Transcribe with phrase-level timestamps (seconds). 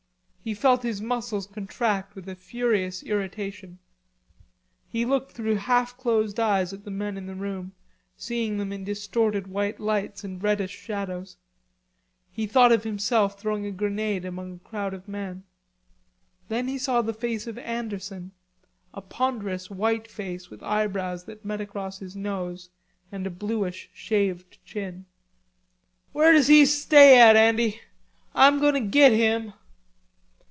[0.43, 3.77] He felt his muscles contract with a furious irritation.
[4.87, 7.73] He looked through half closed eyes at the men in the room,
[8.17, 11.37] seeing them in distorted white lights and reddish shadows.
[12.31, 15.43] He thought of himself throwing a grenade among a crowd of men.
[16.47, 18.31] Then he saw the face of Anderson,
[18.95, 22.71] a ponderous white face with eyebrows that met across his nose
[23.11, 25.05] and a bluish, shaved chin.
[26.13, 27.79] "Where does he stay at, Andy?
[28.33, 29.53] I'm going to git him."